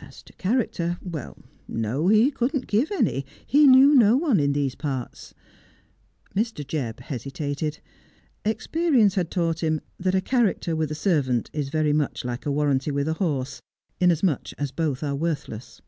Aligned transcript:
As 0.00 0.24
to 0.24 0.32
character, 0.32 0.98
well, 1.00 1.38
no, 1.68 2.08
he 2.08 2.32
couldn't 2.32 2.66
give 2.66 2.90
any; 2.90 3.24
he 3.46 3.64
knew 3.64 3.94
no 3.94 4.16
one 4.16 4.40
in 4.40 4.52
those 4.52 4.74
parts. 4.74 5.34
Mr. 6.34 6.66
Jebb 6.66 6.98
hesitated. 6.98 7.78
Experience 8.44 9.14
had 9.14 9.30
taught 9.30 9.62
him 9.62 9.80
that 9.96 10.16
a 10.16 10.20
character 10.20 10.74
with 10.74 10.90
a 10.90 10.96
servant 10.96 11.48
is 11.52 11.68
very 11.68 11.92
much 11.92 12.24
like 12.24 12.44
a 12.44 12.50
warranty 12.50 12.90
with 12.90 13.06
a 13.06 13.14
horse, 13.22 13.62
inasmuch 14.00 14.52
as 14.58 14.72
both 14.72 15.04
are 15.04 15.14
worthless. 15.14 15.80